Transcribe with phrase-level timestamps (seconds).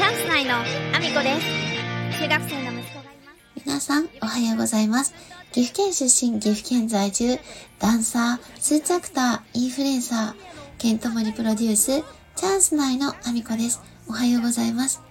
[0.00, 5.12] チャンス内のアミコです中学生の息子がいます皆さん、おはようございます。
[5.52, 7.38] 岐阜県出身、岐阜県在住、
[7.78, 12.02] ダンサー、スーツアクター、インフルエンサー、ケントモリプロデュース、
[12.34, 13.82] チャンス内のアミコです。
[14.08, 15.02] おはようございます。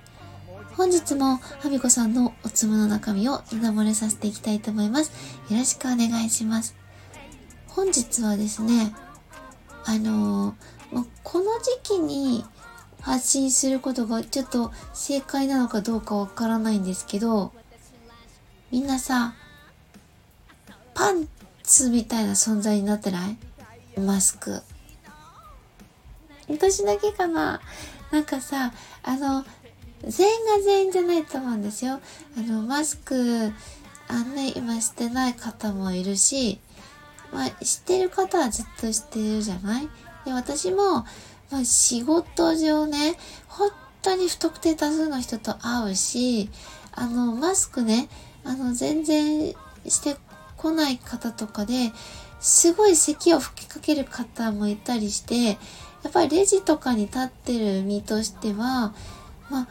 [0.75, 5.11] 本日も、アミコさんのおつむの中身を見守れさせていきたいと思います。
[5.51, 6.75] よろしくお願いします。
[7.67, 8.95] 本日はですね、
[9.85, 11.45] あのーもうこの
[11.83, 12.43] 時期に
[13.01, 17.53] 発信することがちょっと正解なのかどうかわからないんですけど、
[18.71, 19.33] みんなさ、
[20.93, 21.27] パン
[21.63, 23.37] ツみたいな存在になってない？
[23.99, 24.61] マスク。
[26.49, 27.61] 私だけかな？
[28.11, 29.45] なんかさ、あの、
[30.07, 31.99] 全員が全員じゃないと思うんですよ。
[32.37, 33.51] あの、マスク、
[34.07, 36.59] あのね、今してない方もいるし、
[37.31, 39.89] まあ、知ってる方はずっと知ってるじゃない？
[40.25, 41.05] で、私も、
[41.51, 43.15] まあ、仕事上ね、
[43.47, 43.69] 本
[44.01, 46.49] 当に不特定多数の人と会うし、
[46.91, 48.09] あの、マスクね、
[48.43, 49.53] あの、全然
[49.87, 50.15] して
[50.57, 51.91] こない方とかで、
[52.39, 55.57] すごい咳を吹きかける方もいたりして、
[56.03, 58.93] やっぱりレジとかに立ってる身としては、
[59.49, 59.67] まあ、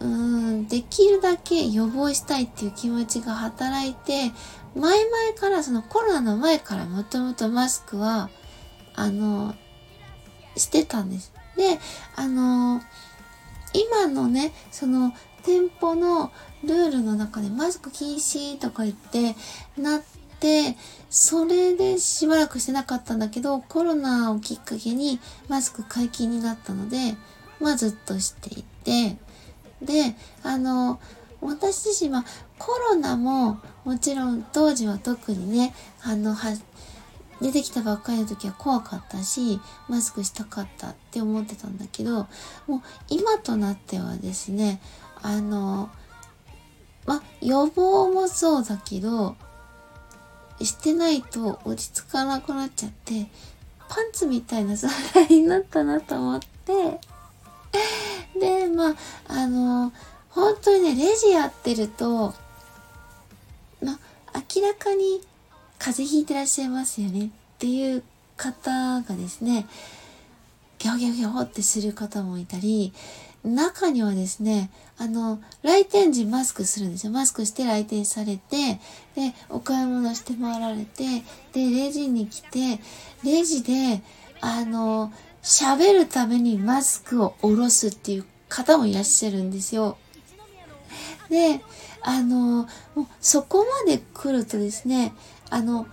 [0.00, 4.32] うーん、できるだけ予防したいっていう気持ちが働いて、
[4.74, 8.30] 前々から、そのコロナの前からもともとマスクは、
[8.94, 9.54] あの、
[10.56, 11.32] してたんです。
[11.56, 11.78] で、
[12.16, 12.80] あの、
[13.74, 15.12] 今のね、その
[15.44, 16.30] 店舗の
[16.64, 19.34] ルールの中でマスク禁止とか言って
[19.76, 20.02] なっ
[20.40, 20.76] て、
[21.10, 27.16] それでしばらくしてなかったんだけど、コロナをきっかけにマスク解禁になったので、
[27.60, 29.16] まあずっとしていて、
[29.80, 31.00] で、あの、
[31.40, 32.24] 私自身は
[32.58, 36.50] コロナももちろん当時は特にね、あの、は
[37.42, 42.28] 出てきたばっかりの時は怖かったし、マスクしたかったって思ってたんだけど、
[42.68, 44.80] もう今となってはですね、
[45.22, 45.90] あの、
[47.04, 49.36] ま、予防もそうだけど、
[50.60, 53.26] してないと落ち着かなくなっちゃって、
[53.88, 57.00] パンツみたいな状態になったなと思って、
[58.38, 58.94] で、まあ、
[59.26, 59.92] あの、
[60.30, 62.34] 本当にね、レジやってると、
[63.82, 63.98] ま、
[64.54, 65.20] 明らかに
[65.82, 67.28] 風邪ひいてらっしゃいますよねっ
[67.58, 68.04] ていう
[68.36, 69.66] 方がですね、
[70.78, 72.92] ギャオギャオギャオってする方もいたり、
[73.42, 77.12] 中にはですね、あの、来店時マスクするんですよ。
[77.12, 78.78] マスクして来店されて、
[79.16, 82.78] で、お買い物して回られて、で、レジに来て、
[83.24, 84.02] レジで、
[84.40, 85.12] あの、
[85.42, 89.98] 喋るためにマスクを下ろすっていう方もいらっしゃるんですよ。
[91.28, 91.60] で、
[92.02, 95.12] あの、もうそこまで来るとですね、
[95.52, 95.86] あの、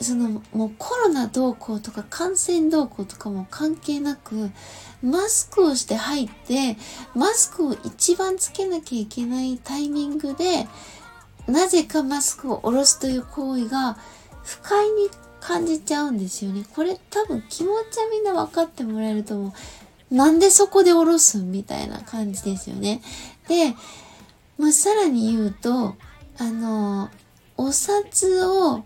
[0.00, 4.50] そのもうコロナ動向とか感染動向とかも関係なく、
[5.02, 6.76] マスクをして入って、
[7.14, 10.68] マスクを一番つけなきゃいけないタイミングで、
[11.46, 13.96] なぜかマスクを下ろすという行為が
[14.44, 15.08] 不快に
[15.40, 16.64] 感じちゃうんですよね。
[16.74, 19.54] これ多分気持ちはみんな分かってもらえると思
[20.10, 20.14] う。
[20.14, 23.00] なんでそこで下ろすみたいな感じですよね。
[23.48, 23.74] で、
[24.58, 25.94] まあ、さらに言うと、
[26.38, 27.08] あの、
[27.58, 28.84] お札を、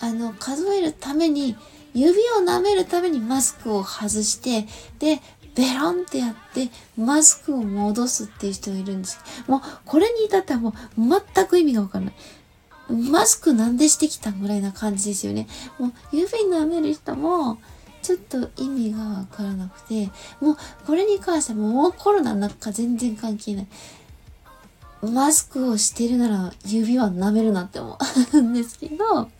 [0.00, 1.56] あの、数えるために、
[1.94, 4.68] 指を舐めるためにマスクを外して、
[5.00, 5.20] で、
[5.56, 9.18] ベロンってやって、マスクを戻すっていう人がいるんです。
[9.48, 12.14] もう、これに至ってはもう、全く意味がわからない。
[13.10, 15.48] マスクなんでしてきたぐらいな感じですよね。
[15.78, 17.58] もう、指舐める人も、
[18.02, 20.10] ちょっと意味がわからなくて、
[20.40, 23.66] もう、これに関してはもうコロナなんか全然関係ない。
[25.02, 27.98] マスクをしてるなら指は舐めるなって思
[28.34, 29.30] うんですけど、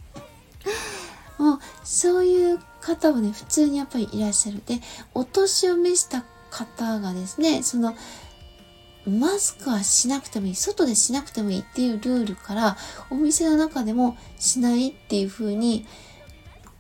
[1.39, 4.63] もうそういう方はね、普通にやっぱりいらっしゃる。
[4.65, 4.81] で、
[5.15, 7.95] お年を召した方がですね、その、
[9.07, 12.77] マスクはしなくてもいい、外でしなくてもいいっていうルールから、
[13.11, 15.87] お店の中でもしないっていう風に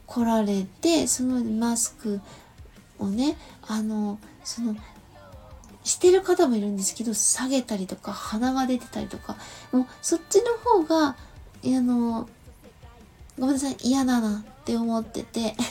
[0.06, 2.20] 来られて、そのマスク
[2.98, 3.36] をね、
[3.66, 4.76] あの、その、
[5.90, 9.36] してる方もいるんですけど、下げたりとか、鼻が出てたりとか、
[9.72, 11.16] もうそっちの方が、あ
[11.64, 12.28] の、
[13.36, 15.56] ごめんなさい、嫌だなって思ってて。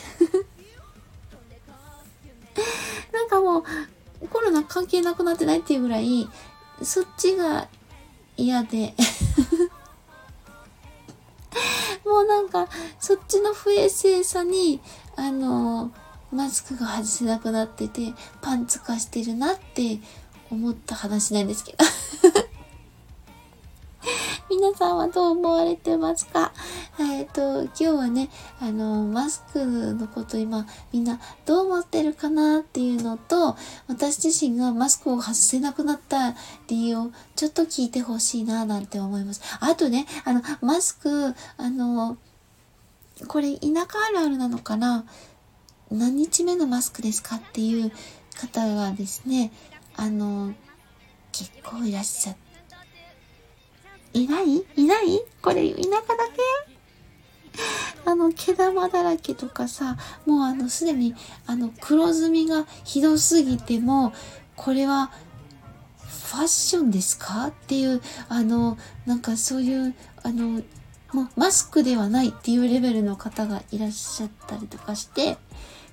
[3.13, 3.63] なんかもう、
[4.27, 6.27] コロナ関係なくなってないっていうぐらい、
[6.83, 7.69] そっちが
[8.35, 8.93] 嫌で。
[12.05, 12.67] もうなんか、
[12.99, 14.81] そっちの不衛生さに、
[15.15, 15.93] あの、
[16.31, 19.99] マスクが外せなくなってて、パンツ化してるなって
[20.51, 21.77] 思った話なんですけど。
[24.49, 26.51] 皆さんはどう思われてますか？
[26.99, 28.29] えっ、と、今日はね、
[28.59, 33.55] あの、マスクのこと今、みんなどう思ってるかなっていうのと、
[33.87, 36.35] 私自身がマスクを外せなくなった
[36.67, 39.41] 理由をちょっと聞いてほしいななんて思います。
[39.59, 42.17] あとね、あの、マスク、あの、
[43.27, 45.05] これ田舎あるあるなのかな？
[45.91, 47.91] 何日目のマスクですかっていう
[48.39, 49.51] 方がですね、
[49.95, 50.53] あの、
[51.31, 52.35] 結構いらっしゃっ、
[54.13, 54.63] いない？
[54.75, 55.21] いない？
[55.41, 56.41] これ田舎だけ？
[58.05, 61.15] あの、毛玉だらけとかさ、もうあの、すでに、
[61.45, 64.13] あの、黒ずみがひどすぎても、
[64.55, 65.11] これは、
[66.27, 67.47] ファッションですか？
[67.47, 70.61] っていう、あの、なんかそういう、あの、
[71.11, 75.37] もうマスクではないっていうレベルの方がいらっしゃったりとかして、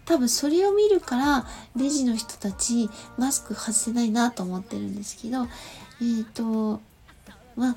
[0.06, 2.88] 多分それを見るからレジの人たち
[3.18, 6.80] マスク外せないなと思ってるんですけど、えっ、ー、と、
[7.56, 7.76] まあ、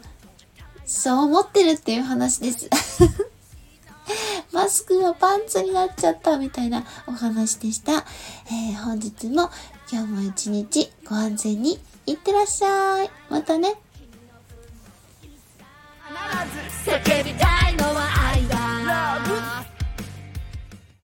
[0.86, 2.70] そう思ってるっていう話です。
[4.52, 8.06] マスクがパンツになっちゃったみたいなお話でした。
[8.48, 9.52] えー、本日も
[9.92, 13.12] 今日も一日ご安全にいってらっしゃい。
[13.30, 13.76] またね。